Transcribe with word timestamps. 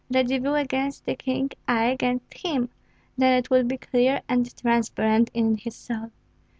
Radzivill 0.11 0.55
against 0.59 1.05
the 1.05 1.15
king, 1.15 1.51
I 1.67 1.83
against 1.85 2.33
him!" 2.33 2.69
Then 3.19 3.37
it 3.37 3.51
would 3.51 3.67
be 3.67 3.77
clear 3.77 4.23
and 4.27 4.49
transparent 4.57 5.29
in 5.31 5.57
his 5.57 5.75
soul. 5.75 6.09